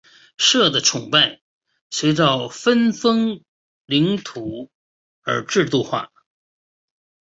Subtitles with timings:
[0.39, 1.41] 社的崇拜
[1.91, 3.43] 随着分封
[3.85, 4.71] 领土
[5.21, 6.09] 而制度化。